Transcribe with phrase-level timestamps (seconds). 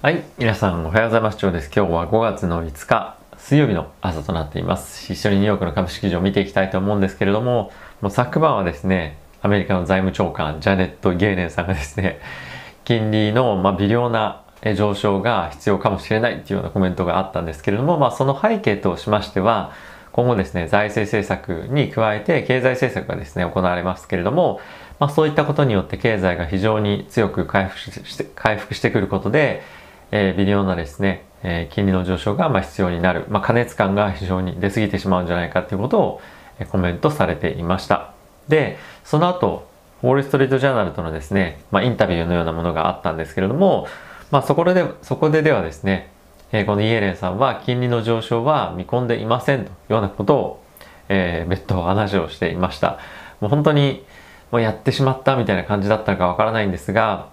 [0.00, 1.38] はい、皆さんおはようございます。
[1.38, 1.72] 長です。
[1.74, 5.12] 今日は5月の5日、水曜日の朝となっています。
[5.12, 12.20] 一緒にニューヨークの株式市場を見ていきたいと思うんですけれども、もう昨晩はですね、アメリカの財務長官、ジャネット・ゲーネンさんがですね、
[12.86, 14.42] 金利の、ま微量な
[14.76, 19.72] 上昇が必要かもしれないっていうようなコメントがあったんですけれども、まあ、その背景としましては、
[20.12, 24.60] 今後ですね、財政政策に加えて経済政策がですね、行われますけれども、
[25.00, 29.62] まあ、そういったことによって経済が非常に強く回復して回復してくることで、
[30.10, 36.20] えー、微量なですね、えー、金利の上昇がまあ必要になる、まあ、過熱感が非常に出過ぎてしまうんじゃないかということを、
[36.58, 38.12] えコメントされていました。
[38.48, 39.68] で、その後、
[40.02, 43.86] ウォール・ストリート・ジャーナルとのですね、まあ、インタビューのようなものがあったんですけれども、
[44.30, 46.10] まあ、そこで、そこでではですね、
[46.52, 50.62] えー、このイエレンさんは金利の上昇は見込んでいませんというようなことを、
[51.08, 52.98] えー、別途話をしていました。
[53.40, 54.04] もう本当に
[54.50, 57.28] もうやってしまったみたいな感じだったかわからないんですが、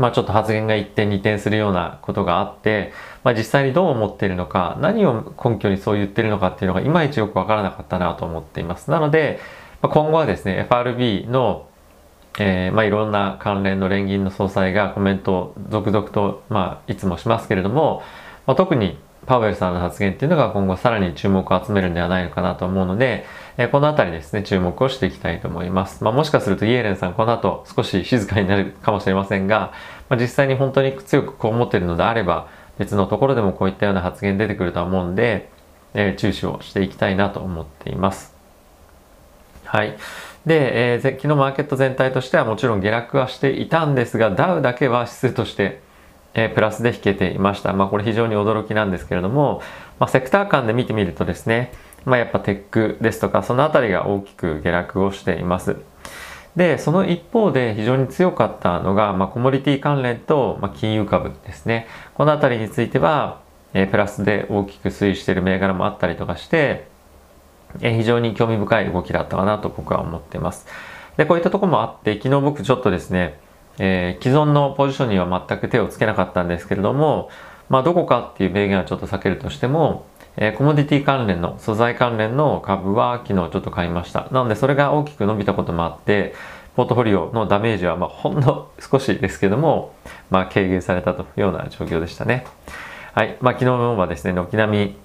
[0.00, 8.90] まあちょっと発言が一転二転するようなことがあって、まあ実際にどう思っているのか、何を根拠にそう言ってるのかっていうのがいまいちよくわからなかったなと思っています。
[8.90, 9.38] なので、
[9.82, 11.66] まあ、今後はですね、FRB の
[12.38, 18.02] えー、まあ、いろんな関連の連銀の総裁がコメントを続々と、まあ、いつもしますけれども、
[18.46, 23.26] まあ、特にパウエルさんの発言っていうのが今後さらに注目を集めるんではないのかなと思うので、
[23.58, 26.04] えー、このあたりですね、注目をしていきたいと思います。
[26.04, 29.72] まあ、もしかするとイエレンさんこの後少し静かになるかもしれませんが、
[30.10, 35.48] まあ、実際に本当に強くこう思っているのであれば、別のところでもこういったような発言出てくるとは思うんで、
[35.94, 38.34] えー、注視をしていきたいなと思っています。
[39.64, 39.96] はい。
[40.46, 45.80] で、えー、昨日マーケット全体としてはもちろん下落はしていたんですが、ダウだけは指数として、
[46.34, 47.72] えー、プラスで引けていました。
[47.72, 49.62] まあこれ非常に驚きなんですけれども、
[50.00, 51.72] まあ、セクター間で見てみるとですね、
[52.04, 55.76] まあやっぱテックですとか、そのあたりが大きく下落をしています。
[56.60, 61.86] で、その一方で非常に強かったのが、まあ、コモディティ関連と、まあ、金融株ですね。
[62.12, 63.40] このあたりについては、
[63.72, 66.86] えー、プラスで大きく推移している銘柄もあったりとかして、
[67.80, 70.66] え非常に興味深い動きだったかなと僕は思っています。
[71.16, 73.40] で、こういったとこもあって、昨日僕ちょっとですね、
[73.78, 77.30] えー、既存のポジションには全く手をつけなかったんですけれども、
[77.70, 80.04] まあ、どこかっていう名言はちょっと避けるとしても、
[80.36, 84.28] えー、コモディティ関連の、素材関連の株は昨日ちょっと買いました。
[84.30, 86.34] なので、それが大きく伸びたこともあって、
[86.80, 89.94] ポートフォリオのダメージは、ま、ほんの少しですけども、
[90.30, 92.46] まあ、軽減されたというような状況でしたね。
[93.12, 93.36] はい。
[93.42, 94.96] まあ、昨日はですね、軒並み、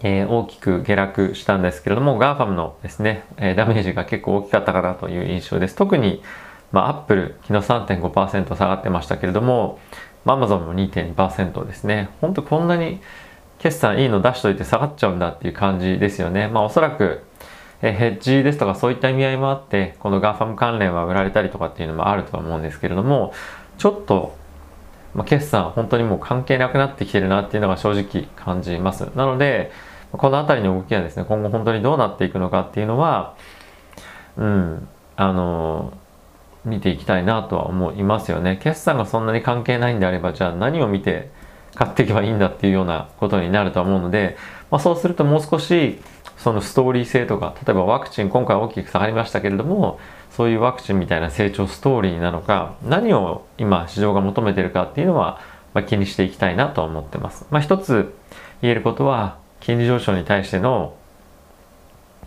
[0.00, 5.76] えー、大きく下落したんですけれども、GAFAM のですね、えー、ダメージが結構大きかったかなという印象です。
[5.76, 6.22] 特に、
[6.72, 9.78] まあ、Apple、昨日3.5%下がってましたけれども、
[10.24, 12.08] まあ、Amazon も2.2%ですね。
[12.22, 13.00] ほんとこんなに
[13.58, 16.48] 決算いいの出しといて下がっちゃうんだっていう感じですよね。
[16.48, 17.22] まあ、おそらく、
[17.86, 23.34] え、ヘッジですとかそういった意味合いもあって、この GAFAM 関連は売られたりとかっていうのもあるとは思うんですけれども、
[23.76, 24.34] ちょっと、
[25.14, 29.10] まあ、決算本当にもう関係なくなってきてるなっていうのが正直感じます。
[29.14, 29.70] なので、
[30.12, 33.34] この辺りの動きはですね、今後本当にどうなっていくのかっていうのは、
[34.38, 35.92] うん、あの、
[36.64, 38.58] 見ていきたいなとは思いますよね。
[38.62, 41.28] 決算がそんなに関係ないんであれば、じゃあ何を見て
[41.74, 44.36] 買っていけばいいんだっていうようなことになると思うので、
[44.70, 46.00] まあ、そうするともう少し
[46.36, 49.98] そのストーリー性とか、例えばワクチン今回大きく下がりましたけれども、
[50.30, 55.40] そういうワクチンみたいな成長ストーリーなのか、何を今市場が求めてるかっていうのは、
[55.74, 57.46] まあ、気にしていきたいなと思ってます。
[57.50, 58.14] まあ、一つ
[58.62, 60.94] 言えることは、金利上昇に対しての、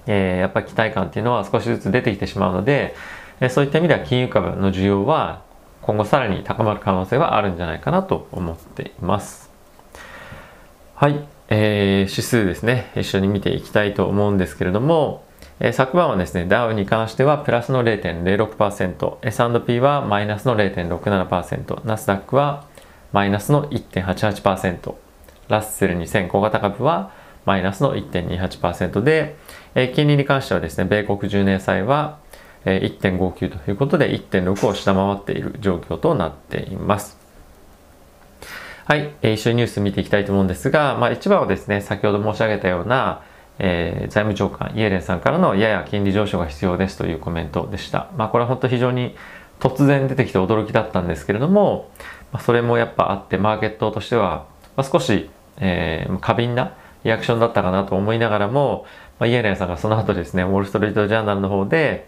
[0.07, 2.95] えー、やっぱり期待感っていうのは少しずつ出てきてしまうので、
[3.39, 5.43] えそういった意味では金融株の需要は
[5.87, 9.49] 今後さらに高まる可能性はあるんじゃないかなと思っています。
[10.95, 15.23] はい、えー、指数ですね、一緒に見ていきたいと思うんですけれども、
[15.61, 22.65] えー、昨晩はですね、ダウに関してはプラスの0.06%、S&P はマイナスの0.67%、ナスダックは
[23.13, 24.93] マイナスの1.88%、
[25.47, 27.13] ラッセル2000小型株は
[27.45, 29.37] マイナスの1.28%で、
[29.73, 32.19] えー、金利に関してはですね、米国10年債は、
[32.65, 37.17] 1.59ということで1.6を下回っている状況となっています。
[38.85, 43.21] はい、えー、一緒にニュース見ていきたいと思うんですが、まあ、一番はですね、先ほど申し上げたような、
[43.59, 48.09] えー、財務長官イエレンさんからのやや金利上昇が必要ですというコメントでした。
[48.15, 49.15] まあ、これは本当非常に
[49.59, 51.89] 突然出てきて驚きだったんですけれども、
[52.31, 54.45] まあ、それもやっぱあってマーケットとしては、
[54.75, 56.73] まあ、少し、えー、過敏な
[57.03, 58.85] リアクションだったかなと思いながらも、
[59.19, 62.07] まあ、イエレンさんがその後ですね、ウォール・ストリート・ジャーナルの方で、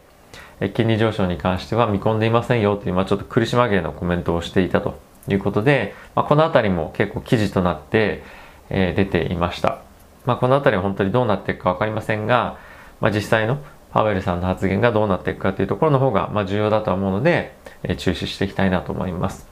[0.73, 8.23] 金利上昇に関しては見込んでいませんよという、まあ、ちょっと苦し紛れのコメントをしていたということで、まあ、この辺りも結構記事となって、
[8.69, 9.81] えー、出ていました。
[10.25, 12.57] まあ、この辺りは本当にどうなっていくか分かりませんが、
[13.00, 13.59] まあ、実際の
[13.91, 19.47] パウエルさんの発言がどうなっていくかというところの方が、まあ、重要だと思うので、えー、注視していきたいなと思います。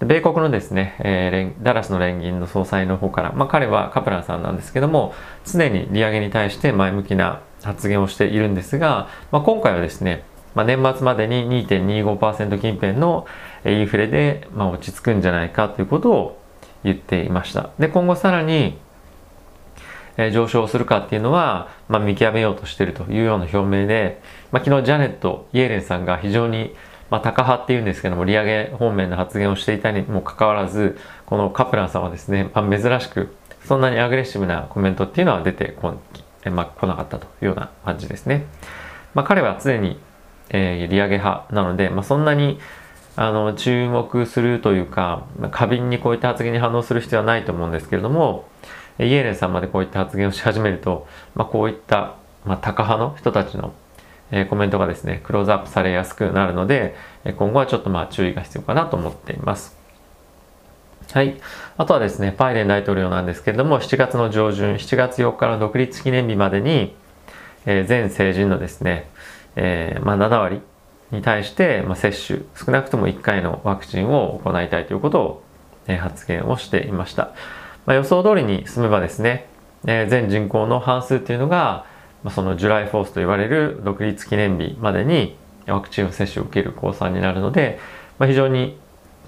[0.00, 5.14] 米国のですね、えー、ダラスの連銀の総裁の方から、まあ、彼はカプランさんなんですけども
[5.44, 10.24] 常に利上げに対して前向きな発言をしているんですが、まあ、今回はですね、
[10.54, 13.26] まあ、年末までに2.25%近辺の
[13.64, 16.40] インフレで、まあ、落ち着くんじゃないかということを
[16.82, 18.78] 言っていましたで今後さらに
[20.16, 24.20] え上昇するかっていうのは、まあ、見極めようとしているというような表明で、
[24.52, 26.74] まあ、昨日ジャネット・イエレンさんが非常に、
[27.10, 35.94] まあ、高派っていうんですけども利上げ方面の発言をしていたにもかかわらずこのカプランさんはですね、まあ、珍しくそんなにアグレッシブなコメントっていうのは出てこ,、
[36.46, 38.46] まあ、来なかったというような感じですね。
[39.14, 39.98] まあ、彼は常に、
[40.50, 42.60] えー、利上げ派なので、まあ、そんなに
[43.16, 48.48] あの注目するというか過敏にこういった発言に反応する必要はないと思うんですけれども、
[48.98, 53.72] イエレンさんまでこういった発言をし始めると、まあ、こういった、まあ、タカ派の人たちの、
[54.30, 56.94] えー、コメントがですね、クローズアップされやすくなるので、
[57.36, 59.76] 今後はちょっとまあ注意が必要かなと思っています。
[61.12, 61.40] はい。
[61.76, 66.94] あとはですね、バイデン大統領なんですけれども、7月の上旬、7月4日の独立記念日までに、
[67.66, 69.08] えー、全成人のですね、
[69.56, 70.60] えー、まあ、7割
[71.10, 75.42] に対して、まあ、接種、少なくとも1回のワクチンを行いたいということを、
[75.86, 77.32] えー、発言をしていました。
[77.86, 79.46] まあ、予想通りに進めばですね、
[79.86, 81.84] えー、全人口の半数っていうのが、
[82.22, 85.36] まあ、そのジュライフォースと言われる独立記念日までに
[85.66, 87.78] ワクチンを接種を受ける公算になるので、
[88.18, 88.78] まあ、非常に、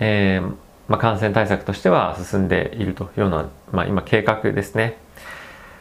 [0.00, 0.54] えー
[0.88, 4.98] まあ、感染対策としては進んでいるというような、まあ、今計画ですね。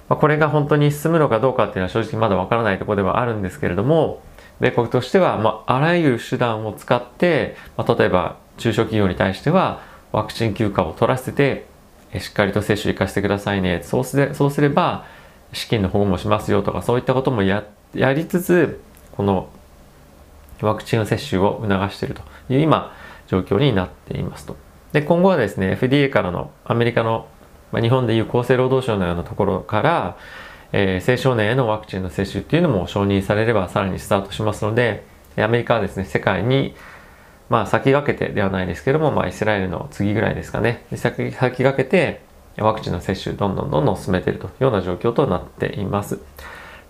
[0.07, 4.21] まあ、これが本当に進むのかどうかっていうのは正直まだわからないところではあるんですけれども、
[4.61, 9.81] 米国としては、まあ、あらゆる手段を使って、まあ、例えば中小企業に対しては
[10.11, 11.65] ワクチン休暇を取らせて
[12.19, 15.05] しっかりと接種行かせてくださいねそうすれそうすれば
[15.51, 17.65] 資金の保護もしますよとかそういったこともや
[17.95, 18.81] やりつつ
[19.13, 19.49] この
[20.61, 22.21] ワクチンの接種を促していると
[22.53, 22.95] いう今
[23.27, 24.55] 状況になっていますと。
[24.91, 27.27] で今後はですね FDA からのアメリカの、
[27.71, 30.17] まあ、日本でいう厚生労働省のようなところから、
[30.73, 35.03] えー、青少年へのワクチンの接種っていうのも承認されればさらにスタートしますので
[35.37, 36.75] アメリカはですね世界に
[37.51, 40.85] まあ先駆けてではないですけども、まあイスラエルの次ぐらいですかね。
[40.95, 42.21] 先先駆けて
[42.57, 46.19] ワクチンの接種どんどんどんどん進めているというような状況となっています。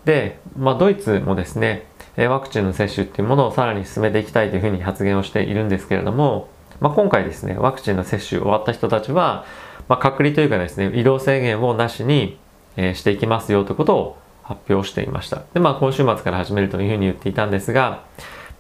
[0.06, 6.48] で、まあドイツもですね、ワクチンの接種っていうものをさらに進めていきたいというふうに発言をしているんですけれども、
[6.80, 9.46] まあ、今回ですね、ワクチンの接種終わった人たちは、
[9.88, 12.38] まあ、隔離というかですね、移動制限をなしに、
[12.78, 15.44] え、していきますよということを発表していました。
[15.54, 18.04] で、まあ今週末から始めるというふうに言っていたんですが、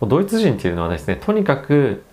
[0.07, 2.03] ドイツ人っていうのはですねとにかく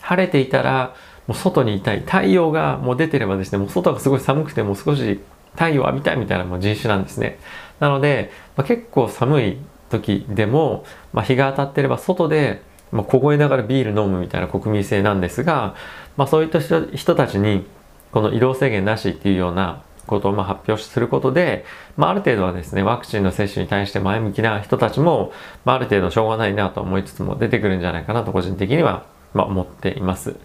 [0.00, 0.94] 晴れていたら
[1.26, 5.20] もう外にいたい太陽がもう出てればですねもう外がすごい寒くてもう少し
[5.52, 7.38] 太陽浴びたいみたいなもう人種なんですね
[7.80, 9.58] なので、まあ、結構寒い
[9.90, 12.62] 時でも、まあ、日が当たってれば外で、
[12.92, 15.74] まあ、凍えながらビール飲むみたいな国民性なんですが、
[16.16, 17.66] まあ、そういった人たちに
[18.12, 21.64] この移動制限なしっていうようなことをま発表することで、
[21.96, 25.32] まあ、ある程度はですね、ワクチンの接種に対して前向きな人たちも、
[25.64, 29.04] まあ、ある程度しょうがないなと思いつつも出てくるんじゃないかなと個人的には、
[29.34, 30.36] ま思っています。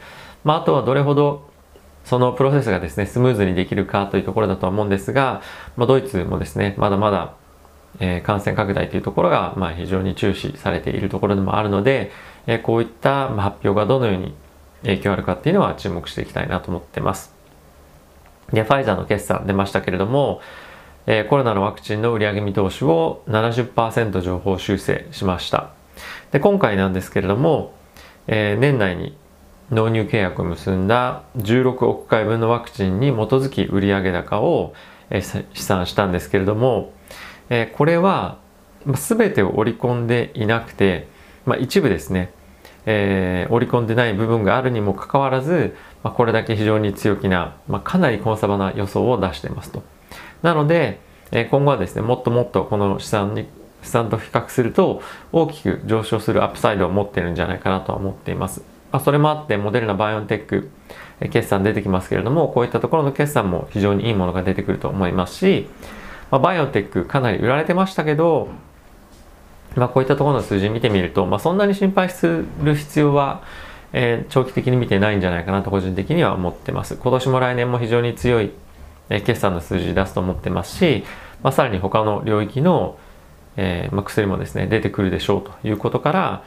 [0.44, 1.50] まあ、あとはどれほど
[2.04, 5.42] そのプロセスがですね、スムーズにできるかというところだとは思うんですが、
[5.78, 7.34] まあ、ドイツもですね、まだまだ、
[8.00, 12.12] えー、感染拡大というところが、まあ、非常に注視されているところでもあるので、
[12.48, 14.34] えー、こういった発表がどのように
[14.84, 17.41] 影響あるかっていうのは注目していきたいなと思ってます。
[18.54, 20.42] で、ファイザーの決算出ましたけれども、
[21.08, 25.72] えー、コロナのワクチンの売上見通しを70%情報修正しました。
[26.32, 27.74] で、今回なんですけれども、
[28.28, 29.18] えー、年内に
[29.72, 34.74] 納入契約を結んだ16億回分のワクチンに基づき売上高を、
[35.10, 36.92] えー、試算したんですけれども、
[37.50, 38.38] えー、これは
[38.86, 41.08] 全てを織り込んでいなくて、
[41.46, 42.32] まあ、一部ですね、
[42.86, 49.84] えー、織り込んでない部分があるにもかかわらず、まあ、これだけ非常に強気な、まあ、かなりコンサバな予想を出していますと。
[50.42, 51.00] なので、
[51.32, 53.48] え、今後はですね、もっともっとこの資産に、
[53.84, 58.62] 資産と比較すると大きく上昇するアップサイドを持ってるんじゃないかなとは思っています。
[58.92, 60.70] まあ、それもあって、モデルナ、バイオンテック、
[61.20, 65.68] え決算出てきますけれども、こういったところの決算も非常にいいものが出てくると思いますし、
[66.30, 68.50] まあ、バイオンテックかなり売られてましたけど、
[69.76, 73.42] まあ、こういったところの数字見てみると、まあ、そんなに心配する必要は、
[73.94, 76.96] えー、長期的に見てないんじゃないかなと個人的には思ってます。
[76.96, 78.52] 今年も来年も非常に強い、
[79.10, 81.04] えー、決算の数字出すと思ってますし、
[81.44, 82.98] まあ、さらに他の領域の、
[83.58, 86.44] えーまあ、薬もですね、出てくるでしょうということから、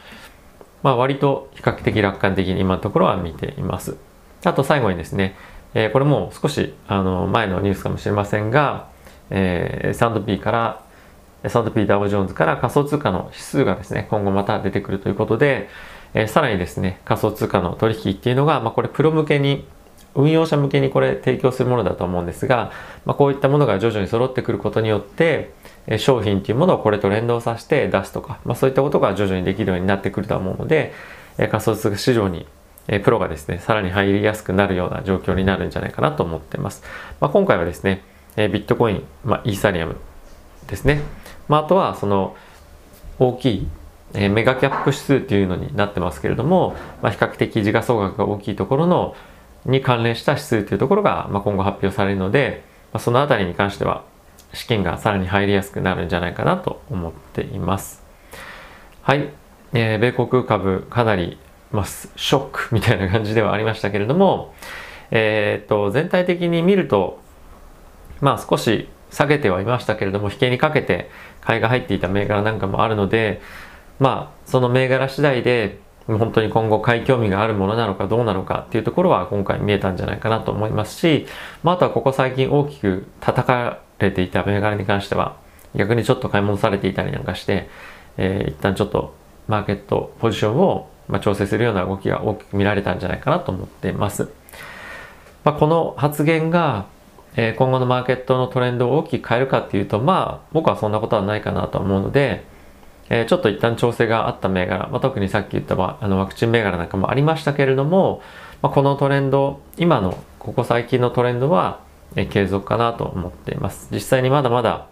[0.82, 3.96] まあ、割と比較的楽観的に今のところは見ています。
[4.44, 5.34] あと最後にですね、
[5.74, 8.88] えー、これも少しあの前のニュースかもしれませんが、
[9.30, 10.84] えー、S&P から
[11.42, 15.68] S&P ダウジョーンズから仮想通貨の指数がですね、今後また出てくるということで、
[16.14, 19.66] えー、さらにですね、仮想通貨の取引っていうのが、まあ、これプロ向けに、
[20.14, 22.70] 運用者向けにこれ提供するものだと思うんですが、
[23.04, 25.52] まあ、こういったものが徐々に揃ってくることによって、
[25.88, 30.92] えー、商品っていうものをこれと連動させて出すとか、まあ、そういったことが徐々にできるようになってくると思うので、
[31.36, 32.46] えー、仮想通貨市場に
[32.86, 36.82] えプロがですね、さらに入りやすくなるような状況になるんじゃないかなと思ってます。
[37.20, 38.02] まあ、今回はですね、
[38.36, 39.96] えビットコイン、まあ、イーサリアム
[40.66, 41.00] ですね。
[41.48, 42.36] まあ、あとはその
[43.18, 43.68] 大きい、
[44.14, 49.16] えメガキャップ指数っていうのになってますけれども、まあ、比較的時価総額が大きいところの
[49.66, 54.04] に関連した指数というところが、ま今後発表されるので、まそのあたりに関しては
[54.52, 58.02] 資金がさらに入りやすくなるんじゃないかなと思っています。
[59.02, 59.30] はい。
[59.72, 61.38] えー、米国株かなり
[61.74, 64.54] まあ、ショックみたいな感じではありましたけれども、
[65.10, 67.18] えー、っと、全体的に見ると、
[68.20, 73.42] まあ少し下げてはいましたけれども、引けにかけて買いが入っていた銘柄なんかもあるので、
[73.98, 81.26] まあその銘柄次第で本当に今後買い興味があるものなのかどうなのかっていうところは今回見えたんじゃないかなと思いますし、
[81.62, 85.36] まあ、あとはここ最近大きく叩かれていた銘柄に関しては
[85.74, 87.68] 逆にちょっと買い戻されていたりなんかして、
[88.18, 89.14] えー、一旦ちょっと
[89.48, 94.28] マーケットポジションをまあ、調整するような動きが大きく見られたんじゃないかなと思っています。
[95.44, 96.86] まあ、この発言が、
[97.36, 102.44] えー、今後のマーケットのトレンドを大きく変えるかっていうと、まあ、僕はそんなことはないかなと思うので、
[103.10, 108.22] えー、ちょっと一旦調整があった銘柄、まあ、特にさっき言ったあのワクチン銘柄なんかもありましたけれども、
[108.62, 111.80] まあ、このトレンド、今のここ最近のトレンドは、
[112.16, 113.88] えー、継続かなと思っています。
[113.92, 114.86] 実際にまだまだ、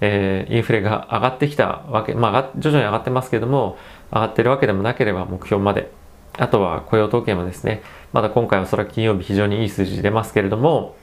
[0.00, 3.76] えー、インフレが上がってきたわけ、まあ、徐々に上がってますけども、
[4.12, 5.90] 上がってるわけでもなければ目標まで。
[6.38, 10.96] あとは雇用統計もですね、まだ今回はおそらく金曜日非常にいい数字出ますけれども、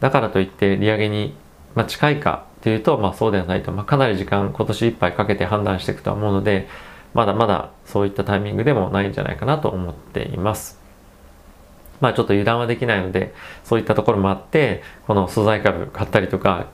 [0.00, 1.34] だからといって利上げに、
[1.74, 6.68] まあ近いかというと、まあそうではないと、まあ、かなり時間今年いっぱいかけて判断していくとは思うので、
[7.14, 10.78] まだまだそういったタイミングでもないんじゃないかなと思っています。
[12.00, 16.66] まあちょっと油断はできないので、そういったところもあって、この素材株買ったりとか、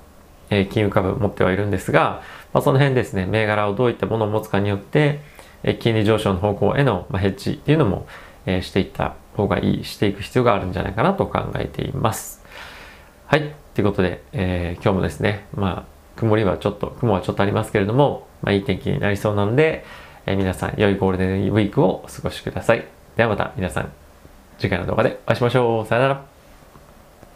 [0.50, 5.20] えー、金融株持ってはいるんですが、まあ、その辺ですね、銘柄をどういったものを持つかによって
[5.62, 8.06] え、金利上昇の方向へのまヘッジっていうのも
[8.46, 12.44] えしていった方がいい、していく必要があるんじゃないかなと考えています。
[13.26, 13.54] はい。
[13.74, 19.84] ということで、えー、今日もですね、まあ、曇りはちょっと、雲はちょっとありますけれども、まあ、いい天気になりそうなので、
[20.26, 22.84] えー、皆さん、良いゴールデンウィークをお過ごしください。
[23.16, 23.92] ではまた皆さん、
[24.58, 25.86] 次回の動画でお会いしましょう。
[25.86, 26.37] さよなら。